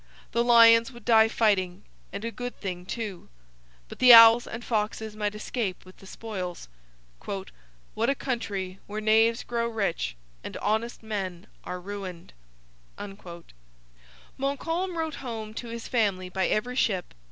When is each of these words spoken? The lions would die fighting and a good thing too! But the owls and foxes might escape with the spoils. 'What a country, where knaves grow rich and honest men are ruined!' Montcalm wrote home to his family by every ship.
The 0.31 0.43
lions 0.43 0.91
would 0.91 1.05
die 1.05 1.27
fighting 1.27 1.83
and 2.11 2.25
a 2.25 2.31
good 2.31 2.59
thing 2.59 2.87
too! 2.87 3.29
But 3.87 3.99
the 3.99 4.11
owls 4.15 4.47
and 4.47 4.65
foxes 4.65 5.15
might 5.15 5.35
escape 5.35 5.85
with 5.85 5.97
the 5.97 6.07
spoils. 6.07 6.67
'What 7.93 8.09
a 8.09 8.15
country, 8.15 8.79
where 8.87 8.99
knaves 8.99 9.43
grow 9.43 9.67
rich 9.67 10.15
and 10.43 10.57
honest 10.57 11.03
men 11.03 11.45
are 11.63 11.79
ruined!' 11.79 12.33
Montcalm 14.39 14.97
wrote 14.97 15.15
home 15.21 15.53
to 15.53 15.67
his 15.67 15.87
family 15.87 16.29
by 16.29 16.47
every 16.47 16.75
ship. 16.75 17.13